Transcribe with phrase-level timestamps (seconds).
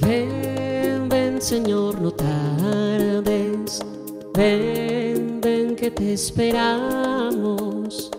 [0.00, 3.80] Ven, ven Señor, no tardes.
[4.34, 8.10] Ven, ven que te esperamos.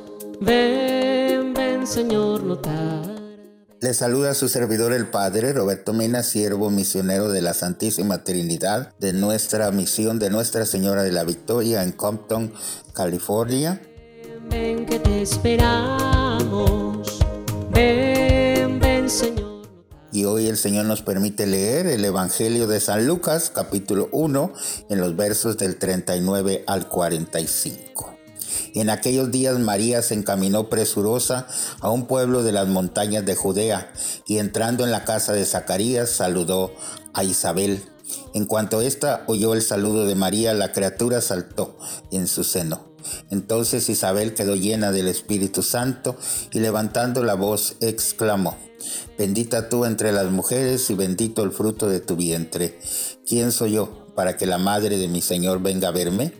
[0.41, 3.19] Ven, ven Señor, no tardes.
[3.81, 8.93] Le saluda a su servidor el Padre Roberto Mena, siervo misionero de la Santísima Trinidad
[8.99, 12.51] de nuestra misión de Nuestra Señora de la Victoria en Compton,
[12.93, 13.81] California.
[14.49, 16.98] Ven que te esperamos.
[20.11, 24.53] Y hoy el Señor nos permite leer el Evangelio de San Lucas, capítulo 1,
[24.89, 28.15] en los versos del 39 al 45.
[28.73, 31.47] En aquellos días María se encaminó presurosa
[31.79, 33.91] a un pueblo de las montañas de Judea
[34.25, 36.73] y entrando en la casa de Zacarías saludó
[37.13, 37.83] a Isabel.
[38.33, 41.77] En cuanto ésta oyó el saludo de María, la criatura saltó
[42.09, 42.89] en su seno.
[43.29, 46.17] Entonces Isabel quedó llena del Espíritu Santo
[46.51, 48.57] y levantando la voz exclamó,
[49.17, 52.79] Bendita tú entre las mujeres y bendito el fruto de tu vientre.
[53.27, 56.33] ¿Quién soy yo para que la madre de mi Señor venga a verme?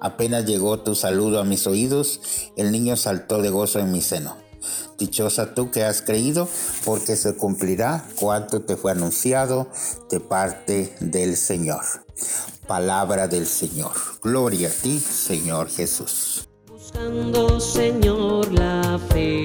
[0.00, 2.20] Apenas llegó tu saludo a mis oídos,
[2.56, 4.36] el niño saltó de gozo en mi seno.
[4.98, 6.48] Dichosa tú que has creído,
[6.84, 9.68] porque se cumplirá cuanto te fue anunciado
[10.10, 11.82] de parte del Señor.
[12.66, 13.92] Palabra del Señor.
[14.22, 16.48] Gloria a ti, Señor Jesús.
[16.70, 19.43] Buscando, Señor, la fe.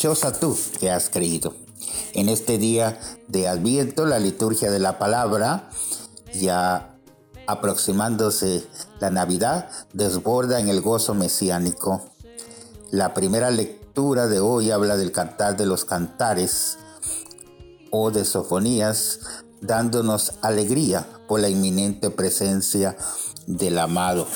[0.00, 1.54] Tú que has creído.
[2.14, 2.98] En este día
[3.28, 5.68] de Adviento, la liturgia de la palabra,
[6.32, 6.96] ya
[7.46, 8.66] aproximándose
[8.98, 12.00] la Navidad, desborda en el gozo mesiánico.
[12.90, 16.78] La primera lectura de hoy habla del cantar de los cantares
[17.90, 19.20] o de sofonías,
[19.60, 22.96] dándonos alegría por la inminente presencia
[23.46, 24.26] del amado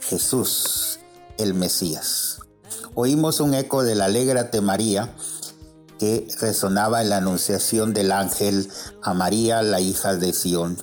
[0.00, 0.98] Jesús,
[1.38, 2.35] el Mesías.
[2.98, 5.14] Oímos un eco del Alégrate María
[5.98, 8.70] que resonaba en la anunciación del ángel
[9.02, 10.82] a María, la hija de Sión.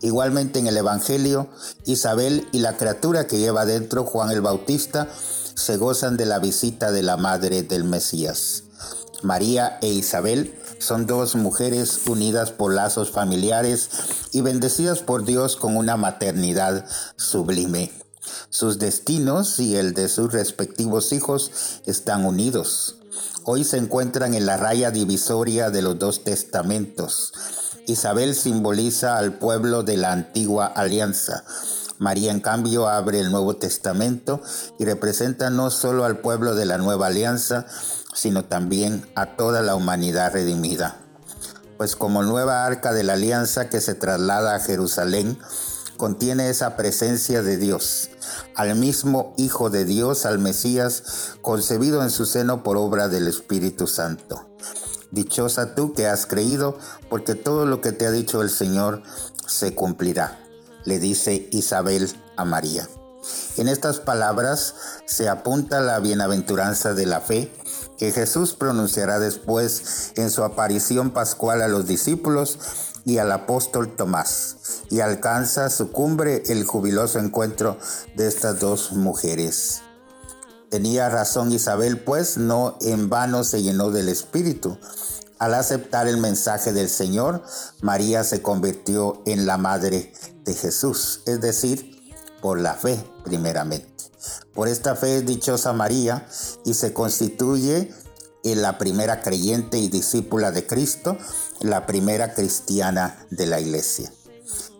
[0.00, 1.48] Igualmente en el Evangelio,
[1.84, 5.08] Isabel y la criatura que lleva dentro Juan el Bautista
[5.56, 8.62] se gozan de la visita de la madre del Mesías.
[9.24, 13.90] María e Isabel son dos mujeres unidas por lazos familiares
[14.30, 16.84] y bendecidas por Dios con una maternidad
[17.16, 17.90] sublime.
[18.50, 21.50] Sus destinos y el de sus respectivos hijos
[21.86, 22.96] están unidos.
[23.44, 27.32] Hoy se encuentran en la raya divisoria de los dos testamentos.
[27.86, 31.44] Isabel simboliza al pueblo de la antigua alianza.
[31.98, 34.40] María, en cambio, abre el Nuevo Testamento
[34.78, 37.66] y representa no solo al pueblo de la nueva alianza,
[38.14, 40.96] sino también a toda la humanidad redimida.
[41.76, 45.38] Pues como nueva arca de la alianza que se traslada a Jerusalén,
[45.98, 48.08] contiene esa presencia de Dios,
[48.54, 53.86] al mismo Hijo de Dios, al Mesías, concebido en su seno por obra del Espíritu
[53.86, 54.48] Santo.
[55.10, 56.78] Dichosa tú que has creído,
[57.10, 59.02] porque todo lo que te ha dicho el Señor
[59.46, 60.38] se cumplirá,
[60.84, 62.88] le dice Isabel a María.
[63.56, 67.52] En estas palabras se apunta la bienaventuranza de la fe
[67.98, 72.58] que Jesús pronunciará después en su aparición pascual a los discípulos
[73.04, 77.78] y al apóstol Tomás, y alcanza su cumbre el jubiloso encuentro
[78.16, 79.82] de estas dos mujeres.
[80.70, 84.78] Tenía razón Isabel, pues no en vano se llenó del Espíritu.
[85.38, 87.42] Al aceptar el mensaje del Señor,
[87.80, 90.12] María se convirtió en la madre
[90.44, 93.88] de Jesús, es decir, por la fe primeramente.
[94.52, 96.26] Por esta fe es dichosa María
[96.64, 97.94] y se constituye
[98.54, 101.16] la primera creyente y discípula de Cristo,
[101.60, 104.12] la primera cristiana de la iglesia.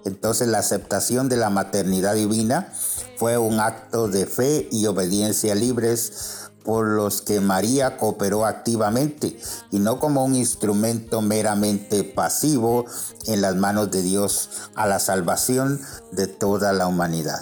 [0.05, 2.73] Entonces la aceptación de la maternidad divina
[3.17, 9.39] fue un acto de fe y obediencia libres por los que María cooperó activamente
[9.71, 12.85] y no como un instrumento meramente pasivo
[13.27, 15.81] en las manos de Dios a la salvación
[16.13, 17.41] de toda la humanidad.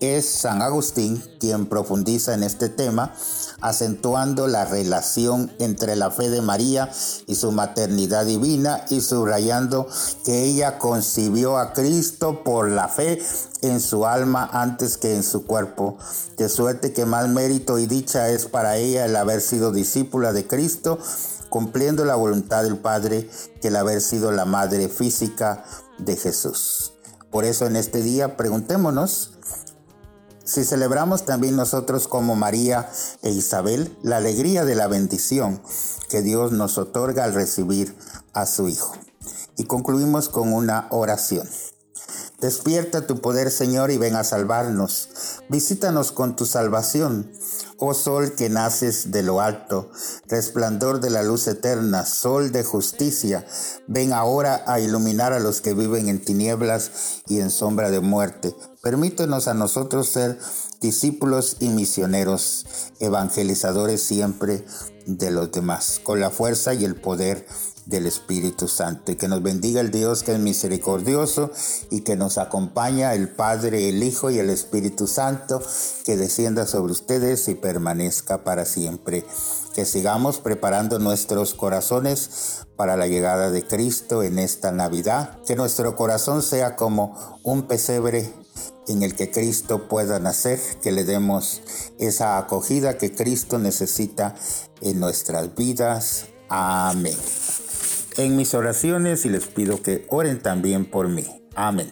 [0.00, 3.14] Es San Agustín quien profundiza en este tema,
[3.62, 6.90] acentuando la relación entre la fe de María
[7.26, 9.88] y su maternidad divina y subrayando
[10.24, 13.22] que ella concibió a Cristo por la fe
[13.62, 15.96] en su alma antes que en su cuerpo,
[16.36, 20.46] de suerte que más mérito y dicha es para ella el haber sido discípula de
[20.46, 20.98] Cristo,
[21.48, 23.30] cumpliendo la voluntad del Padre
[23.62, 25.64] que el haber sido la madre física
[25.98, 26.92] de Jesús.
[27.30, 29.32] Por eso en este día preguntémonos,
[30.46, 32.88] si celebramos también nosotros como María
[33.22, 35.60] e Isabel la alegría de la bendición
[36.08, 37.96] que Dios nos otorga al recibir
[38.32, 38.94] a su Hijo.
[39.56, 41.48] Y concluimos con una oración.
[42.40, 45.08] Despierta tu poder, Señor, y ven a salvarnos.
[45.48, 47.32] Visítanos con tu salvación.
[47.78, 49.90] Oh sol que naces de lo alto,
[50.28, 53.44] resplandor de la luz eterna, sol de justicia,
[53.86, 58.56] ven ahora a iluminar a los que viven en tinieblas y en sombra de muerte.
[58.82, 60.38] Permítenos a nosotros ser
[60.80, 62.64] discípulos y misioneros,
[62.98, 64.64] evangelizadores siempre
[65.04, 67.46] de los demás, con la fuerza y el poder
[67.86, 69.12] del Espíritu Santo.
[69.12, 71.50] Y que nos bendiga el Dios que es misericordioso
[71.90, 75.62] y que nos acompaña el Padre, el Hijo y el Espíritu Santo,
[76.04, 79.24] que descienda sobre ustedes y permanezca para siempre.
[79.74, 85.38] Que sigamos preparando nuestros corazones para la llegada de Cristo en esta Navidad.
[85.46, 88.32] Que nuestro corazón sea como un pesebre
[88.88, 91.60] en el que Cristo pueda nacer, que le demos
[91.98, 94.34] esa acogida que Cristo necesita
[94.80, 96.26] en nuestras vidas.
[96.48, 97.16] Amén
[98.16, 101.24] en mis oraciones y les pido que oren también por mí.
[101.54, 101.90] Amén.